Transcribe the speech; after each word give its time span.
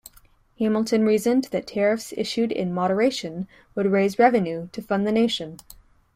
Hamilton 0.57 1.05
reasoned 1.05 1.43
that 1.51 1.67
tariffs 1.67 2.11
issued 2.17 2.51
in 2.51 2.73
moderation 2.73 3.47
would 3.75 3.85
raise 3.85 4.17
revenue 4.17 4.67
to 4.71 4.81
fund 4.81 5.05
the 5.05 5.11
nation. 5.11 5.59